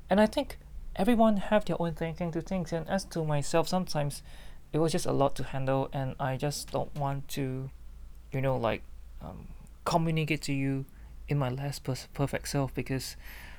And 0.09 0.21
I 0.21 0.27
think 0.27 0.59
everyone 0.97 1.39
have 1.39 1.65
their 1.65 1.81
own 1.81 1.95
thinking 1.95 2.31
to 2.33 2.41
things. 2.41 2.73
And 2.73 2.89
as 2.89 3.05
to 3.07 3.25
myself 3.25 3.69
sometimes 3.69 4.23
it 4.73 4.79
was 4.79 4.93
just 4.93 5.07
a 5.07 5.13
lot 5.13 5.35
to 5.37 5.45
handle. 5.45 5.89
And 5.93 6.15
I 6.21 6.37
just 6.37 6.71
don't 6.71 6.95
want 6.95 7.29
to 7.29 7.71
you 8.33 8.41
know 8.41 8.57
like 8.57 8.83
um, 9.21 9.49
communicate 9.85 10.43
to 10.43 10.53
you 10.53 10.85
in 11.29 11.39
my 11.39 11.49
less 11.51 11.79
per- 11.79 11.97
perfect 12.15 12.49
self. 12.49 12.75
Because 12.75 13.17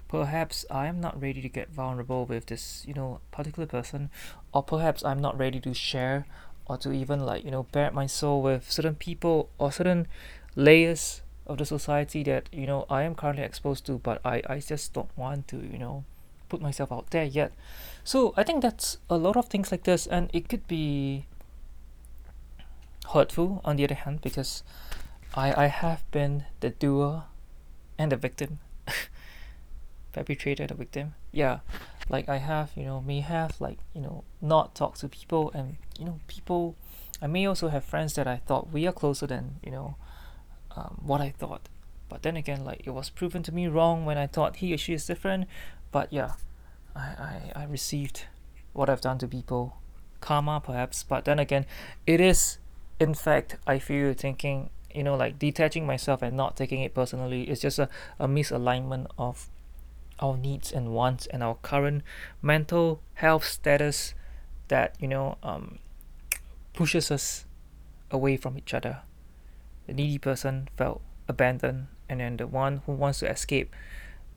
perhaps 0.08 0.66
I 0.70 0.88
am 0.88 1.02
not 1.02 1.20
ready 1.20 1.42
to 1.42 1.50
get 1.50 1.70
vulnerable 1.70 2.26
with 2.26 2.46
this 2.48 2.84
you 2.88 2.94
know 2.94 3.20
particular 3.32 3.68
person. 3.68 4.10
Or 4.54 4.64
perhaps 4.64 5.04
I'm 5.04 5.20
not 5.20 5.38
ready 5.38 5.60
to 5.62 5.74
share 5.74 6.26
or 6.66 6.78
to 6.78 6.92
even 6.92 7.20
like 7.20 7.44
you 7.44 7.52
know 7.52 7.64
bare 7.64 7.92
my 7.92 8.06
soul 8.06 8.42
with 8.42 8.72
certain 8.72 8.96
people 8.96 9.50
or 9.58 9.72
certain 9.72 10.08
layers 10.56 11.22
of 11.46 11.58
the 11.58 11.66
society 11.66 12.24
that 12.24 12.50
you 12.52 12.66
know 12.66 12.86
I 12.90 13.04
am 13.04 13.16
currently 13.16 13.44
exposed 13.44 13.86
to, 13.88 14.00
but 14.00 14.22
I 14.26 14.42
I 14.48 14.60
just 14.60 14.94
don't 14.94 15.12
want 15.18 15.48
to 15.50 15.58
you 15.58 15.78
know 15.78 16.04
put 16.50 16.62
myself 16.62 16.92
out 16.92 17.10
there 17.12 17.26
yet. 17.26 17.52
So 18.04 18.34
I 18.38 18.44
think 18.44 18.62
that's 18.62 18.98
a 19.10 19.18
lot 19.18 19.36
of 19.36 19.48
things 19.48 19.72
like 19.72 19.84
this, 19.84 20.08
and 20.08 20.30
it 20.34 20.50
could 20.50 20.68
be 20.68 21.26
hurtful 23.14 23.62
on 23.66 23.76
the 23.76 23.84
other 23.84 23.96
hand 23.96 24.22
because 24.22 24.64
I 25.36 25.66
I 25.66 25.68
have 25.68 26.10
been 26.12 26.46
the 26.60 26.70
doer 26.70 27.24
and 27.98 28.12
the 28.12 28.18
victim, 28.18 28.60
perpetrator, 30.14 30.68
the 30.68 30.76
victim. 30.76 31.16
Yeah, 31.32 31.60
like 32.10 32.30
I 32.30 32.38
have 32.38 32.72
you 32.76 32.86
know 32.86 33.02
may 33.02 33.20
have 33.20 33.60
like 33.60 33.80
you 33.94 34.02
know 34.02 34.24
not 34.42 34.76
talk 34.76 34.98
to 35.00 35.08
people 35.10 35.52
and 35.54 35.78
you 36.00 36.06
know 36.06 36.20
people. 36.28 36.76
I 37.22 37.28
may 37.28 37.46
also 37.46 37.70
have 37.70 37.86
friends 37.86 38.16
that 38.16 38.28
I 38.28 38.38
thought 38.38 38.74
we 38.74 38.86
are 38.86 38.92
closer 38.92 39.28
than 39.28 39.56
you 39.64 39.72
know 39.72 39.96
um, 40.76 41.02
what 41.04 41.22
I 41.22 41.30
thought. 41.30 41.70
But 42.10 42.24
then 42.24 42.38
again, 42.38 42.64
like 42.64 42.82
it 42.86 42.92
was 42.92 43.10
proven 43.10 43.44
to 43.44 43.52
me 43.52 43.68
wrong 43.68 44.06
when 44.06 44.18
I 44.18 44.28
thought 44.28 44.58
he 44.58 44.74
or 44.74 44.78
she 44.78 44.94
is 44.94 45.06
different. 45.06 45.48
But 45.92 46.12
yeah, 46.12 46.34
I, 46.96 47.00
I, 47.00 47.52
I 47.56 47.64
received 47.66 48.26
what 48.74 48.90
I've 48.90 49.02
done 49.02 49.18
to 49.20 49.28
people, 49.28 49.78
karma 50.22 50.62
perhaps. 50.64 51.04
But 51.04 51.26
then 51.26 51.40
again, 51.40 51.66
it 52.06 52.20
is 52.20 52.58
in 53.00 53.14
fact 53.14 53.58
I 53.66 53.80
feel 53.80 54.14
thinking 54.14 54.70
you 54.94 55.04
know 55.04 55.16
like 55.16 55.40
detaching 55.40 55.86
myself 55.86 56.22
and 56.22 56.38
not 56.38 56.56
taking 56.56 56.82
it 56.82 56.94
personally 56.94 57.50
is 57.50 57.60
just 57.60 57.80
a, 57.80 57.90
a 58.20 58.28
misalignment 58.28 59.08
of 59.18 59.50
our 60.20 60.38
needs 60.38 60.72
and 60.72 60.94
wants 60.94 61.26
and 61.28 61.42
our 61.42 61.56
current 61.56 62.04
mental 62.42 63.02
health 63.16 63.44
status 63.44 64.14
that 64.68 64.96
you 65.00 65.08
know 65.08 65.38
um, 65.42 65.80
pushes 66.74 67.10
us 67.10 67.46
away 68.12 68.38
from 68.38 68.58
each 68.58 68.74
other 68.74 69.00
the 69.88 69.94
needy 69.94 70.18
person 70.18 70.68
felt 70.78 71.02
abandoned 71.28 71.88
and 72.10 72.20
then 72.20 72.38
the 72.38 72.48
one 72.48 72.82
who 72.86 72.92
wants 72.92 73.20
to 73.20 73.30
escape 73.30 73.74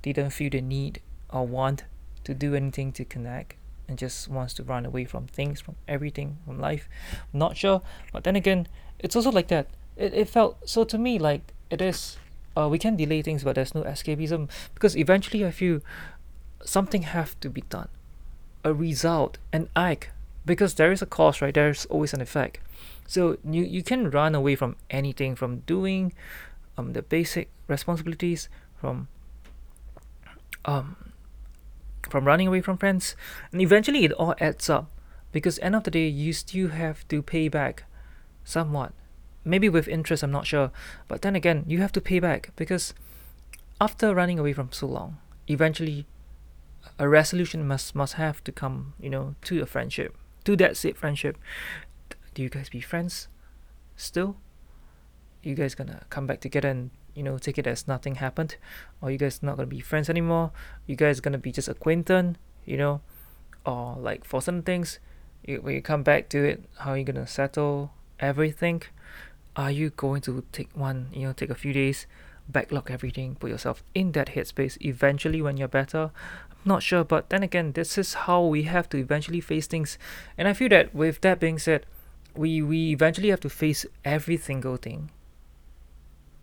didn't 0.03 0.31
feel 0.31 0.51
the 0.51 0.61
need 0.61 1.01
or 1.31 1.47
want 1.47 1.85
to 2.25 2.35
do 2.35 2.55
anything 2.55 2.93
to 2.93 3.05
connect 3.05 3.55
and 3.89 3.99
just 3.99 4.29
wants 4.29 4.55
to 4.55 4.63
run 4.63 4.85
away 4.85 5.05
from 5.05 5.27
things 5.27 5.61
from 5.61 5.77
everything 5.87 6.39
from 6.45 6.61
life. 6.61 6.89
I'm 7.33 7.39
not 7.39 7.57
sure 7.57 7.83
but 8.13 8.25
then 8.25 8.37
again 8.37 8.67
it's 8.99 9.15
also 9.15 9.31
like 9.31 9.49
that. 9.49 9.69
It, 9.97 10.15
it 10.15 10.29
felt 10.29 10.69
so 10.69 10.85
to 10.85 10.99
me 10.99 11.19
like 11.19 11.53
it 11.71 11.81
is 11.81 12.17
uh, 12.57 12.69
we 12.69 12.79
can 12.79 12.97
delay 12.97 13.23
things 13.23 13.45
but 13.45 13.55
there's 13.55 13.75
no 13.75 13.83
escapism 13.83 14.49
because 14.75 14.97
eventually 14.97 15.45
i 15.45 15.51
feel 15.51 15.81
something 16.65 17.03
have 17.03 17.39
to 17.41 17.51
be 17.51 17.63
done 17.63 17.89
a 18.65 18.73
result 18.73 19.39
an 19.53 19.69
act 19.77 20.11
because 20.47 20.75
there 20.75 20.93
is 20.93 21.03
a 21.03 21.07
cause 21.07 21.43
right? 21.43 21.53
There's 21.53 21.85
always 21.87 22.15
an 22.15 22.21
effect. 22.21 22.61
So 23.07 23.37
you, 23.45 23.63
you 23.63 23.83
can 23.83 24.11
run 24.11 24.35
away 24.35 24.57
from 24.57 24.77
anything 24.91 25.37
from 25.37 25.59
doing 25.61 26.13
um, 26.79 26.93
the 26.93 27.03
basic 27.03 27.51
responsibilities 27.69 28.49
from 28.81 29.09
um, 30.65 30.97
from 32.09 32.25
running 32.25 32.49
away 32.49 32.61
from 32.61 32.79
friends. 32.79 33.17
And 33.53 33.61
eventually 33.61 34.05
it 34.05 34.13
all 34.13 34.35
adds 34.41 34.71
up. 34.71 34.91
Because 35.33 35.59
end 35.59 35.75
of 35.75 35.85
the 35.85 35.91
day 35.91 36.07
you 36.07 36.33
still 36.33 36.69
have 36.69 37.07
to 37.09 37.21
pay 37.21 37.49
back 37.49 37.85
somewhat. 38.45 38.93
Maybe 39.45 39.69
with 39.69 39.87
interest 39.87 40.23
i'm 40.23 40.31
not 40.31 40.47
sure. 40.47 40.71
But 41.09 41.23
then 41.23 41.37
again 41.37 41.65
you 41.67 41.81
have 41.81 41.93
to 41.93 42.01
pay 42.01 42.21
back. 42.21 42.51
Because 42.57 42.95
after 43.81 44.15
running 44.15 44.39
away 44.39 44.53
from 44.53 44.73
so 44.73 44.87
long 44.87 45.19
eventually 45.49 46.07
a 46.99 47.09
resolution 47.09 47.67
must 47.67 47.95
must 47.95 48.15
have 48.15 48.43
to 48.45 48.53
come 48.53 48.95
you 49.01 49.11
know 49.11 49.35
to 49.43 49.61
a 49.61 49.67
friendship 49.67 50.17
to 50.47 50.57
that 50.57 50.77
said 50.77 50.97
friendship 50.97 51.37
do 52.37 52.43
you 52.43 52.51
guys 52.51 52.69
be 52.69 52.83
friends 52.83 53.29
still? 53.97 54.37
You 55.43 55.55
guys 55.55 55.75
gonna 55.75 56.03
come 56.11 56.27
back 56.27 56.43
together 56.43 56.69
and 56.69 56.91
you 57.15 57.23
know 57.23 57.39
take 57.39 57.57
it 57.57 57.67
as 57.67 57.89
nothing 57.89 58.17
happened? 58.17 58.57
Or 59.01 59.11
you 59.11 59.17
guys 59.17 59.43
not 59.43 59.57
gonna 59.57 59.67
be 59.67 59.81
friends 59.81 60.11
anymore? 60.11 60.53
You 60.87 60.97
guys 60.97 61.21
gonna 61.21 61.39
be 61.39 61.51
just 61.51 61.67
acquaintance 61.67 62.37
you 62.67 62.77
know? 62.77 63.01
Or 63.65 63.97
like 63.99 64.27
for 64.27 64.43
some 64.43 64.61
things 64.61 65.01
you, 65.47 65.63
when 65.63 65.75
you 65.75 65.81
come 65.81 66.03
back 66.03 66.29
to 66.29 66.45
it 66.45 66.63
how 66.81 66.91
are 66.91 66.99
you 66.99 67.05
gonna 67.05 67.27
settle 67.27 67.93
everything? 68.21 68.83
Are 69.57 69.71
you 69.71 69.89
going 69.89 70.21
to 70.29 70.45
take 70.53 70.69
one 70.77 71.09
you 71.15 71.27
know 71.27 71.33
take 71.33 71.49
a 71.49 71.55
few 71.55 71.73
days 71.73 72.07
backlog 72.49 72.91
everything 72.91 73.35
put 73.35 73.51
yourself 73.51 73.83
in 73.95 74.13
that 74.13 74.29
headspace 74.29 74.77
eventually 74.81 75.43
when 75.43 75.57
you're 75.57 75.67
better 75.67 76.11
not 76.67 76.83
sure 76.83 77.05
but 77.05 77.31
then 77.31 77.43
again 77.43 77.73
this 77.73 77.97
is 77.97 78.15
how 78.15 78.45
we 78.45 78.65
have 78.65 78.89
to 78.91 78.99
eventually 78.99 79.41
face 79.41 79.67
things. 79.67 79.99
And 80.37 80.49
i 80.49 80.53
feel 80.53 80.69
that 80.71 80.95
with 80.95 81.21
that 81.21 81.41
being 81.41 81.59
said 81.59 81.87
we 82.35 82.63
we 82.63 82.91
eventually 82.91 83.31
have 83.31 83.41
to 83.41 83.51
face 83.51 83.87
every 84.05 84.37
single 84.37 84.77
thing. 84.77 85.11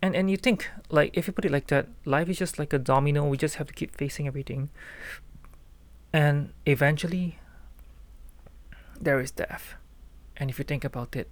And 0.02 0.16
and 0.16 0.30
you 0.30 0.38
think 0.38 0.70
like 0.90 1.16
if 1.18 1.28
you 1.28 1.34
put 1.34 1.46
it 1.46 1.52
like 1.52 1.68
that 1.68 1.88
life 2.06 2.30
is 2.30 2.38
just 2.38 2.60
like 2.60 2.74
a 2.74 2.80
domino. 2.80 3.26
We 3.26 3.38
just 3.38 3.56
have 3.56 3.68
to 3.68 3.74
keep 3.74 3.96
facing 3.96 4.28
everything. 4.28 4.70
And 6.12 6.54
eventually 6.66 7.40
there 9.00 9.20
is 9.20 9.32
death. 9.32 9.76
And 10.38 10.50
if 10.50 10.58
you 10.58 10.66
think 10.66 10.84
about 10.84 11.16
it 11.16 11.32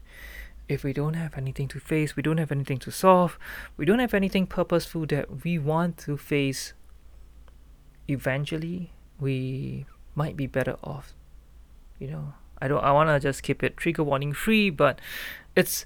if 0.72 0.84
we 0.84 0.94
don't 0.94 1.16
have 1.16 1.38
anything 1.38 1.68
to 1.68 1.80
face, 1.80 2.16
we 2.16 2.24
don't 2.24 2.38
have 2.38 2.52
anything 2.52 2.78
to 2.78 2.92
solve, 2.92 3.38
we 3.76 3.86
don't 3.86 4.00
have 4.00 4.14
anything 4.14 4.48
purposeful 4.48 5.06
that 5.08 5.44
we 5.44 5.60
want 5.60 5.98
to 5.98 6.16
face, 6.16 6.74
eventually 8.12 8.92
we 9.20 9.86
might 10.16 10.36
be 10.36 10.48
better 10.48 10.78
off. 10.84 11.14
You 12.00 12.08
know, 12.08 12.34
I 12.62 12.68
don't 12.68 12.84
I 12.84 12.92
wanna 12.92 13.20
just 13.20 13.44
keep 13.44 13.64
it 13.64 13.78
trigger 13.78 14.04
warning 14.04 14.34
free, 14.34 14.70
but 14.70 15.00
it's 15.56 15.86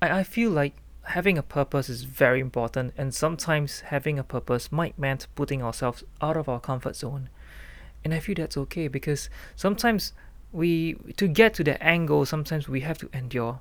I, 0.00 0.20
I 0.20 0.22
feel 0.22 0.50
like 0.50 0.74
having 1.02 1.38
a 1.38 1.42
purpose 1.42 1.88
is 1.88 2.02
very 2.02 2.40
important 2.40 2.92
and 2.98 3.14
sometimes 3.14 3.80
having 3.80 4.18
a 4.18 4.24
purpose 4.24 4.72
might 4.72 4.98
mean 4.98 5.18
putting 5.34 5.62
ourselves 5.62 6.02
out 6.20 6.36
of 6.36 6.48
our 6.48 6.60
comfort 6.60 6.96
zone. 6.96 7.28
And 8.04 8.12
I 8.12 8.20
feel 8.20 8.34
that's 8.36 8.56
okay 8.56 8.88
because 8.88 9.30
sometimes 9.54 10.12
we 10.52 10.94
to 11.16 11.28
get 11.28 11.54
to 11.54 11.64
the 11.64 11.80
angle 11.82 12.24
sometimes 12.24 12.68
we 12.68 12.80
have 12.80 12.98
to 12.98 13.08
endure 13.12 13.60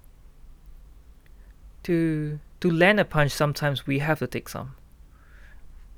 to 1.83 2.39
to 2.61 2.71
land 2.71 2.99
a 2.99 3.05
punch 3.05 3.31
sometimes 3.31 3.85
we 3.85 3.99
have 3.99 4.19
to 4.19 4.27
take 4.27 4.47
some 4.47 4.75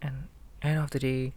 and 0.02 0.28
end 0.62 0.80
of 0.80 0.90
the 0.92 1.00
day 1.00 1.34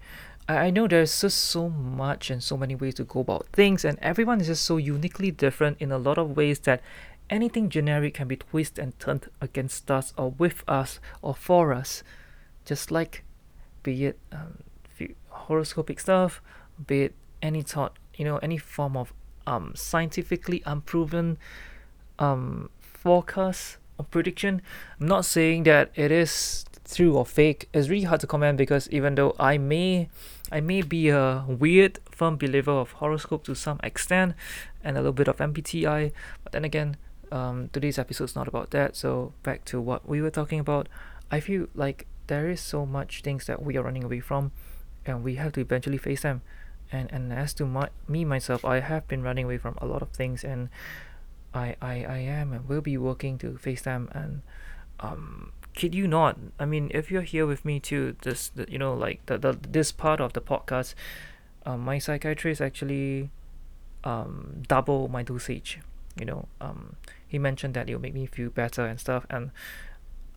I, 0.51 0.67
I 0.67 0.71
know 0.71 0.89
there's 0.89 1.21
just 1.21 1.39
so 1.39 1.69
much 1.69 2.31
and 2.31 2.43
so 2.43 2.57
many 2.57 2.75
ways 2.75 2.95
to 2.95 3.05
go 3.05 3.21
about 3.21 3.47
things 3.53 3.85
and 3.85 3.99
everyone 4.01 4.41
is 4.41 4.49
just 4.49 4.65
so 4.65 4.77
uniquely 4.77 5.31
different 5.31 5.77
in 5.81 5.93
a 5.93 5.99
lot 5.99 6.19
of 6.19 6.37
ways 6.37 6.59
that 6.61 6.83
anything 7.29 7.69
generic 7.69 8.15
can 8.15 8.27
be 8.27 8.37
twisted 8.37 8.83
and 8.83 8.99
turned 8.99 9.29
against 9.41 9.91
us 9.91 10.13
or 10.17 10.31
with 10.33 10.65
us 10.67 10.99
or 11.23 11.35
for 11.35 11.73
us 11.73 12.03
just 12.65 12.91
like 12.91 13.23
be 13.83 14.05
it 14.05 14.19
um, 14.33 14.59
horoscopic 15.29 16.01
stuff 16.01 16.43
be 16.87 17.03
it 17.03 17.15
any 17.41 17.63
thought 17.63 17.97
you 18.17 18.25
know 18.25 18.39
any 18.39 18.59
form 18.59 18.97
of 18.97 19.13
um, 19.47 19.73
scientifically 19.77 20.63
unproven 20.67 21.39
um, 22.19 22.69
forecast 22.81 23.79
or 23.99 24.05
prediction. 24.05 24.63
I'm 25.01 25.07
not 25.07 25.25
saying 25.25 25.65
that 25.65 25.91
it 25.95 26.11
is 26.11 26.65
true 26.97 27.17
or 27.17 27.27
fake. 27.27 27.69
It's 27.73 27.89
really 27.89 28.05
hard 28.05 28.21
to 28.21 28.27
comment 28.27 28.59
because 28.59 28.89
even 28.91 29.15
though 29.15 29.35
I 29.39 29.59
may 29.59 30.09
I 30.53 30.61
may 30.61 30.83
be 30.83 31.09
a 31.09 31.45
weird 31.47 31.99
firm 32.11 32.37
believer 32.37 32.73
of 32.73 32.93
horoscope 32.93 33.45
to 33.45 33.55
some 33.55 33.81
extent 33.83 34.35
and 34.83 34.97
a 34.97 35.01
little 35.01 35.13
bit 35.13 35.29
of 35.29 35.37
MBTI, 35.39 36.13
but 36.43 36.53
then 36.53 36.65
again, 36.65 36.97
um, 37.31 37.71
today's 37.73 37.99
episode 37.99 38.25
is 38.25 38.37
not 38.37 38.49
about 38.49 38.71
that. 38.71 38.97
So 38.97 39.33
back 39.43 39.65
to 39.67 39.81
what 39.81 40.09
we 40.09 40.21
were 40.21 40.31
talking 40.31 40.59
about, 40.59 40.89
I 41.31 41.41
feel 41.41 41.69
like 41.75 42.07
there 42.27 42.49
is 42.49 42.61
so 42.61 42.85
much 42.85 43.23
things 43.23 43.47
that 43.47 43.63
we 43.63 43.77
are 43.77 43.83
running 43.83 44.05
away 44.05 44.21
from, 44.21 44.53
and 45.07 45.23
we 45.23 45.37
have 45.37 45.53
to 45.53 45.61
eventually 45.61 45.99
face 45.99 46.23
them. 46.23 46.43
And 46.93 47.13
and 47.13 47.33
as 47.33 47.55
to 47.55 47.67
my 47.67 47.91
me 48.09 48.25
myself, 48.25 48.65
I 48.65 48.81
have 48.81 49.07
been 49.07 49.23
running 49.23 49.45
away 49.45 49.59
from 49.59 49.79
a 49.79 49.87
lot 49.87 50.03
of 50.03 50.11
things, 50.11 50.43
and 50.43 50.71
I, 51.55 51.77
I, 51.81 52.05
I 52.05 52.19
am 52.19 52.53
and 52.53 52.69
will 52.69 52.81
be 52.81 52.97
working 52.97 53.39
to 53.39 53.57
face 53.59 53.83
them 53.83 54.09
and 54.13 54.43
um 55.01 55.53
kid 55.81 55.95
you 55.95 56.07
not 56.07 56.37
I 56.59 56.67
mean 56.67 56.91
if 56.93 57.11
you're 57.11 57.23
here 57.23 57.47
with 57.47 57.65
me 57.65 57.81
too 57.81 58.15
this 58.21 58.51
the, 58.51 58.71
you 58.71 58.79
know 58.79 58.93
like 58.93 59.25
the, 59.25 59.39
the 59.39 59.53
this 59.77 59.93
part 59.93 60.21
of 60.21 60.35
the 60.35 60.41
podcast 60.43 60.93
um, 61.65 61.81
my 61.81 61.99
psychiatrist 61.99 62.61
actually 62.61 63.31
um 64.05 64.63
double 64.69 65.09
my 65.09 65.23
dosage 65.23 65.79
you 66.19 66.27
know 66.27 66.49
um 66.61 66.97
he 67.27 67.39
mentioned 67.39 67.73
that 67.73 67.89
it'll 67.89 67.99
make 68.01 68.13
me 68.13 68.27
feel 68.27 68.51
better 68.51 68.85
and 68.85 69.01
stuff 69.01 69.25
and 69.31 69.53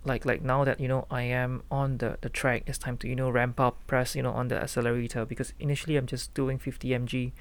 like 0.05 0.23
like 0.25 0.41
now 0.41 0.63
that 0.63 0.79
you 0.79 0.87
know 0.87 1.05
I 1.11 1.23
am 1.23 1.63
on 1.69 1.97
the 1.97 2.17
the 2.21 2.29
track 2.29 2.63
it's 2.65 2.77
time 2.77 2.95
to 2.99 3.09
you 3.09 3.15
know 3.15 3.29
ramp 3.29 3.59
up 3.59 3.75
press 3.85 4.15
you 4.15 4.23
know 4.23 4.31
on 4.31 4.47
the 4.47 4.55
accelerator 4.55 5.25
because 5.25 5.51
initially 5.59 5.97
I'm 5.97 6.07
just 6.07 6.33
doing 6.33 6.57
50 6.57 6.87
mg 6.87 7.31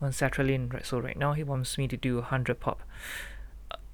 on 0.00 0.10
sertraline 0.12 0.72
right 0.72 0.86
so 0.86 1.00
right 1.00 1.18
now 1.18 1.32
he 1.32 1.42
wants 1.42 1.76
me 1.76 1.88
to 1.88 1.96
do 1.96 2.16
100 2.16 2.60
pop 2.60 2.82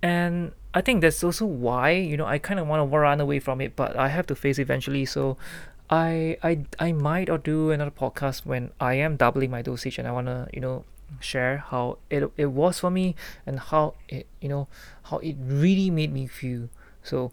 and 0.05 0.53
I 0.75 0.83
think 0.83 1.01
that's 1.01 1.25
also 1.25 1.47
why 1.47 1.91
you 1.93 2.17
know 2.17 2.27
I 2.27 2.39
kind 2.39 2.61
of 2.61 2.69
want 2.69 2.81
to 2.81 2.99
run 2.99 3.21
away 3.21 3.41
from 3.41 3.61
it 3.63 3.75
but 3.75 3.97
I 3.97 4.09
have 4.09 4.27
to 4.27 4.35
face 4.35 4.59
eventually. 4.59 5.07
So 5.07 5.39
I 5.89 6.37
I 6.43 6.67
I 6.79 6.93
might 6.93 7.31
or 7.31 7.39
do 7.39 7.71
another 7.71 7.91
podcast 7.91 8.45
when 8.45 8.71
I 8.79 8.95
am 8.95 9.17
doubling 9.17 9.51
my 9.51 9.63
dosage 9.63 9.99
and 9.99 10.07
I 10.07 10.13
want 10.13 10.27
to 10.27 10.47
you 10.53 10.61
know 10.61 10.85
share 11.21 11.59
how 11.59 11.99
it, 12.11 12.31
it 12.37 12.47
was 12.47 12.81
for 12.81 12.91
me 12.91 13.15
and 13.47 13.59
how 13.61 13.95
it 14.09 14.27
you 14.43 14.49
know 14.49 14.69
how 15.05 15.19
it 15.19 15.37
really 15.41 15.89
made 15.89 16.13
me 16.13 16.27
feel. 16.27 16.69
So 17.03 17.33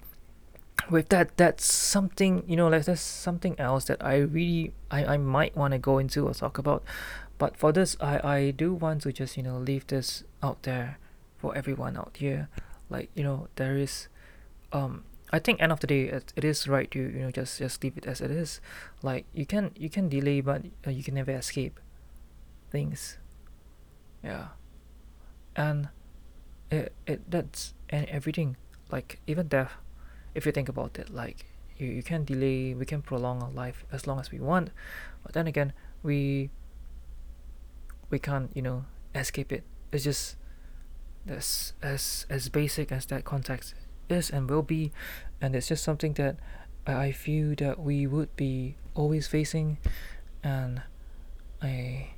with 0.89 1.09
that 1.09 1.35
that's 1.35 1.65
something 1.65 2.43
you 2.47 2.55
know 2.55 2.69
like 2.69 2.85
that's 2.85 3.01
something 3.01 3.53
else 3.59 3.85
that 3.85 4.03
i 4.03 4.17
really 4.17 4.73
i, 4.89 5.13
I 5.13 5.17
might 5.17 5.55
want 5.55 5.73
to 5.73 5.77
go 5.77 5.99
into 5.99 6.25
or 6.27 6.33
talk 6.33 6.57
about. 6.57 6.83
But 7.37 7.57
for 7.57 7.71
this 7.71 7.97
i 7.99 8.15
i 8.23 8.51
do 8.51 8.73
want 8.73 9.01
to 9.03 9.11
just 9.11 9.35
you 9.35 9.43
know 9.43 9.57
leave 9.57 9.87
this 9.87 10.23
out 10.41 10.63
there 10.63 10.97
for 11.41 11.57
everyone 11.57 11.97
out 11.97 12.15
here. 12.17 12.47
Like 12.89 13.09
you 13.15 13.23
know 13.23 13.47
there 13.55 13.75
is 13.77 14.07
um 14.71 15.03
i 15.33 15.39
think 15.39 15.61
end 15.61 15.71
of 15.71 15.79
the 15.79 15.87
day 15.87 16.03
it, 16.03 16.31
it 16.35 16.43
is 16.45 16.67
right 16.67 16.89
to 16.91 16.99
you 16.99 17.19
know 17.19 17.31
just 17.31 17.59
just 17.59 17.83
leave 17.83 17.97
it 17.97 18.05
as 18.05 18.21
it 18.21 18.29
is. 18.29 18.61
Like 19.01 19.25
you 19.33 19.45
can 19.45 19.71
you 19.75 19.89
can 19.89 20.07
delay 20.07 20.41
but 20.41 20.61
uh, 20.85 20.91
you 20.91 21.03
can 21.03 21.15
never 21.15 21.31
escape 21.31 21.79
things. 22.69 23.17
Yeah. 24.23 24.49
And 25.55 25.89
it, 26.69 26.93
it 27.07 27.29
that's 27.29 27.73
and 27.89 28.07
everything 28.07 28.55
like 28.91 29.19
even 29.25 29.47
death 29.47 29.73
if 30.35 30.45
you 30.45 30.51
think 30.51 30.69
about 30.69 30.99
it 30.99 31.09
like 31.09 31.45
you, 31.77 31.87
you 31.87 32.03
can 32.03 32.23
delay 32.23 32.73
we 32.73 32.85
can 32.85 33.01
prolong 33.01 33.41
our 33.41 33.51
life 33.51 33.85
as 33.91 34.05
long 34.05 34.19
as 34.19 34.31
we 34.31 34.39
want. 34.39 34.69
But 35.23 35.33
then 35.33 35.47
again 35.47 35.73
we 36.03 36.49
we 38.09 38.19
can't 38.19 38.51
you 38.53 38.61
know 38.61 38.85
escape 39.15 39.51
it. 39.51 39.63
It's 39.91 40.03
just 40.03 40.35
as 41.27 41.73
as 41.81 42.25
as 42.29 42.49
basic 42.49 42.91
as 42.91 43.05
that 43.07 43.25
context 43.25 43.73
is 44.09 44.29
and 44.29 44.49
will 44.49 44.63
be, 44.63 44.91
and 45.39 45.55
it's 45.55 45.67
just 45.67 45.83
something 45.83 46.13
that 46.13 46.37
I 46.87 47.11
feel 47.11 47.55
that 47.57 47.79
we 47.79 48.07
would 48.07 48.35
be 48.35 48.75
always 48.95 49.27
facing, 49.27 49.77
and 50.43 50.81
I 51.61 52.11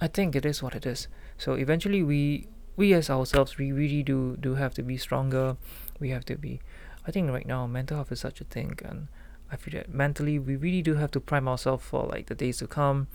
I 0.00 0.08
think 0.08 0.34
it 0.34 0.44
is 0.44 0.62
what 0.62 0.74
it 0.74 0.86
is. 0.86 1.08
So 1.38 1.54
eventually, 1.54 2.02
we 2.02 2.48
we 2.76 2.92
as 2.92 3.08
ourselves, 3.08 3.56
we 3.58 3.72
really 3.72 4.02
do 4.02 4.36
do 4.40 4.54
have 4.56 4.74
to 4.74 4.82
be 4.82 4.96
stronger. 4.96 5.56
We 6.00 6.10
have 6.10 6.24
to 6.26 6.36
be. 6.36 6.60
I 7.06 7.10
think 7.10 7.30
right 7.30 7.46
now, 7.46 7.66
mental 7.66 7.98
health 7.98 8.12
is 8.12 8.20
such 8.20 8.40
a 8.40 8.44
thing, 8.44 8.78
and 8.84 9.08
I 9.50 9.56
feel 9.56 9.74
that 9.74 9.92
mentally, 9.92 10.38
we 10.38 10.56
really 10.56 10.82
do 10.82 10.94
have 10.94 11.10
to 11.12 11.20
prime 11.20 11.48
ourselves 11.48 11.84
for 11.84 12.06
like 12.06 12.26
the 12.26 12.34
days 12.34 12.58
to 12.58 12.66
come. 12.66 13.08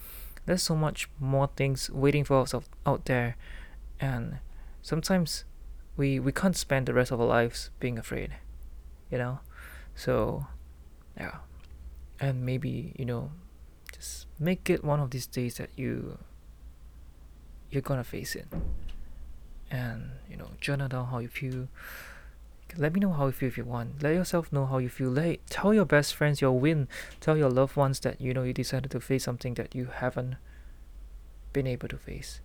There's 0.46 0.64
so 0.64 0.76
much 0.76 1.10
more 1.20 1.50
things 1.56 1.90
waiting 1.90 2.24
for 2.24 2.42
us 2.42 2.54
out 2.86 3.06
there, 3.06 3.36
and 4.00 4.40
sometimes 4.90 5.46
we 5.96 6.20
we 6.20 6.32
can't 6.32 6.58
spend 6.58 6.88
the 6.88 6.96
rest 6.96 7.12
of 7.12 7.22
our 7.22 7.28
lives 7.28 7.70
being 7.80 8.00
afraid, 8.00 8.32
you 9.12 9.20
know. 9.20 9.40
So, 9.94 10.48
yeah, 11.16 11.46
and 12.20 12.44
maybe 12.44 12.96
you 12.98 13.06
know, 13.06 13.32
just 13.94 14.26
make 14.40 14.70
it 14.70 14.84
one 14.84 15.00
of 15.00 15.12
these 15.12 15.28
days 15.28 15.56
that 15.62 15.70
you 15.76 16.18
you're 17.70 17.86
gonna 17.86 18.04
face 18.04 18.36
it. 18.36 18.48
And 19.70 20.18
you 20.28 20.36
know 20.36 20.50
journal 20.60 20.88
down 20.88 21.06
how 21.08 21.20
you 21.20 21.28
feel. 21.28 21.68
Let 22.76 22.94
me 22.94 23.00
know 23.00 23.14
how 23.14 23.28
you 23.28 23.32
feel 23.32 23.50
if 23.50 23.58
you 23.58 23.66
want. 23.66 24.02
Let 24.02 24.14
yourself 24.14 24.52
know 24.52 24.66
how 24.66 24.80
you 24.80 24.90
feel. 24.90 25.10
Let 25.10 25.46
tell 25.48 25.74
your 25.74 25.86
best 25.86 26.16
friends 26.16 26.42
your 26.42 26.58
win. 26.58 26.88
Tell 27.20 27.38
your 27.38 27.50
loved 27.50 27.76
ones 27.76 28.00
that 28.02 28.20
you 28.20 28.34
know 28.34 28.42
you 28.42 28.54
decided 28.54 28.90
to 28.92 29.00
face 29.00 29.24
something 29.24 29.54
that 29.54 29.76
you 29.76 29.86
haven't 30.02 30.38
been 31.54 31.68
able 31.68 31.90
to 31.90 31.98
face 31.98 32.42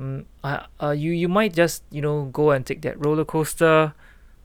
mm, 0.00 0.24
uh, 0.44 0.66
uh, 0.82 0.90
you 0.90 1.12
you 1.12 1.28
might 1.28 1.54
just 1.54 1.82
you 1.90 2.00
know 2.02 2.24
go 2.32 2.50
and 2.50 2.64
take 2.66 2.82
that 2.82 2.98
roller 3.04 3.24
coaster 3.24 3.94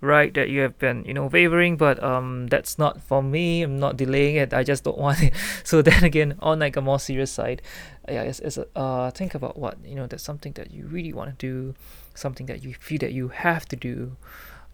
right 0.02 0.34
that 0.34 0.50
you 0.50 0.62
have 0.62 0.80
been 0.80 1.06
you 1.06 1.14
know 1.14 1.28
wavering 1.28 1.78
but 1.78 2.02
um 2.04 2.48
that's 2.48 2.78
not 2.80 3.02
for 3.02 3.22
me. 3.22 3.62
I'm 3.62 3.80
not 3.80 3.98
delaying 3.98 4.36
it. 4.36 4.54
I 4.54 4.64
just 4.64 4.84
don't 4.84 4.98
want 5.06 5.22
it. 5.22 5.34
So 5.64 5.82
then 5.82 6.04
again 6.04 6.36
on 6.40 6.60
like 6.60 6.76
a 6.76 6.82
more 6.82 7.00
serious 7.00 7.32
side 7.32 7.62
yeah 8.10 8.24
it's, 8.24 8.40
it's 8.40 8.58
uh 8.76 9.12
think 9.12 9.36
about 9.36 9.58
what 9.58 9.78
you 9.86 9.96
know 9.96 10.08
that's 10.08 10.24
something 10.24 10.54
that 10.54 10.72
you 10.72 10.88
really 10.88 11.14
want 11.14 11.30
to 11.30 11.36
do 11.38 11.76
something 12.16 12.46
that 12.48 12.64
you 12.64 12.74
feel 12.74 12.98
that 13.00 13.14
you 13.14 13.30
have 13.30 13.66
to 13.68 13.76
do 13.76 14.18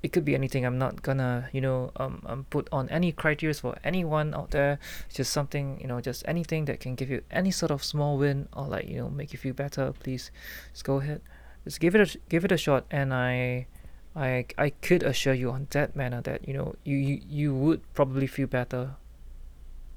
it 0.03 0.13
could 0.13 0.25
be 0.25 0.35
anything. 0.35 0.65
I'm 0.65 0.77
not 0.77 1.01
gonna 1.01 1.49
you 1.51 1.61
know 1.61 1.91
um, 1.97 2.21
um 2.25 2.45
put 2.49 2.67
on 2.71 2.89
any 2.89 3.11
criteria 3.11 3.53
for 3.53 3.75
anyone 3.83 4.33
out 4.33 4.51
there. 4.51 4.79
It's 5.07 5.15
just 5.15 5.33
something 5.33 5.79
you 5.81 5.87
know 5.87 6.01
just 6.01 6.23
anything 6.27 6.65
that 6.65 6.79
can 6.79 6.95
give 6.95 7.09
you 7.09 7.21
any 7.31 7.51
sort 7.51 7.71
of 7.71 7.83
small 7.83 8.17
win 8.17 8.47
or 8.53 8.67
like 8.67 8.87
you 8.87 8.97
know 8.97 9.09
make 9.09 9.33
you 9.33 9.39
feel 9.39 9.53
better 9.53 9.93
please 9.99 10.31
just 10.71 10.85
go 10.85 10.97
ahead. 10.97 11.21
Just 11.63 11.79
give 11.79 11.95
it 11.95 12.01
a 12.01 12.17
give 12.29 12.45
it 12.45 12.51
a 12.51 12.57
shot. 12.57 12.85
And 12.91 13.13
i 13.13 13.67
I 14.15 14.45
I 14.57 14.69
could 14.69 15.03
assure 15.03 15.33
you 15.33 15.51
on 15.51 15.67
that 15.71 15.95
manner 15.95 16.21
that 16.21 16.47
you 16.47 16.53
know 16.53 16.75
you, 16.83 16.97
you 16.97 17.21
you 17.27 17.55
would 17.55 17.81
probably 17.93 18.27
feel 18.27 18.47
better 18.47 18.95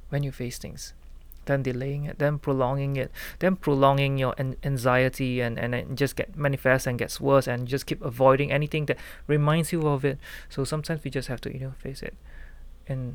when 0.09 0.23
you 0.23 0.33
face 0.33 0.59
things 0.59 0.93
than 1.51 1.63
delaying 1.63 2.05
it, 2.05 2.19
then 2.19 2.39
prolonging 2.39 2.97
it, 2.97 3.11
then 3.41 3.57
prolonging 3.57 4.17
your 4.19 4.35
an- 4.39 4.57
anxiety 4.63 5.41
and 5.41 5.59
and 5.59 5.75
it 5.75 5.95
just 5.95 6.17
get 6.17 6.37
manifest 6.37 6.87
and 6.87 6.99
gets 6.99 7.21
worse 7.21 7.47
and 7.47 7.67
just 7.67 7.87
keep 7.87 8.01
avoiding 8.03 8.51
anything 8.51 8.87
that 8.87 8.99
reminds 9.27 9.73
you 9.73 9.87
of 9.87 10.05
it. 10.05 10.19
So 10.49 10.65
sometimes 10.65 11.05
we 11.05 11.11
just 11.11 11.29
have 11.29 11.41
to 11.43 11.53
you 11.53 11.61
know 11.61 11.75
face 11.79 12.03
it, 12.03 12.15
and 12.87 13.15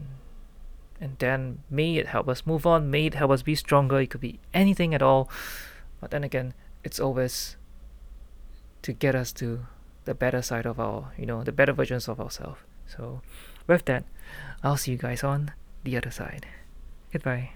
and 1.00 1.18
then 1.20 1.64
may 1.70 1.96
it 1.98 2.08
help 2.08 2.28
us 2.30 2.46
move 2.46 2.66
on, 2.66 2.92
may 2.92 3.08
it 3.08 3.16
help 3.16 3.32
us 3.32 3.42
be 3.42 3.56
stronger. 3.56 4.00
It 4.00 4.12
could 4.12 4.22
be 4.22 4.40
anything 4.54 4.94
at 4.94 5.02
all, 5.02 5.30
but 6.00 6.12
then 6.12 6.24
again, 6.24 6.54
it's 6.84 7.00
always 7.00 7.58
to 8.84 8.94
get 8.94 9.16
us 9.16 9.34
to 9.34 9.66
the 10.06 10.14
better 10.14 10.42
side 10.42 10.66
of 10.66 10.80
our, 10.80 11.12
you 11.18 11.26
know, 11.26 11.44
the 11.44 11.52
better 11.52 11.74
versions 11.74 12.08
of 12.08 12.22
ourselves. 12.22 12.62
So, 12.88 13.22
with 13.68 13.86
that, 13.86 14.06
I'll 14.64 14.78
see 14.78 14.92
you 14.92 14.98
guys 14.98 15.24
on 15.24 15.52
the 15.84 15.98
other 15.98 16.12
side. 16.12 16.46
Goodbye. 17.12 17.52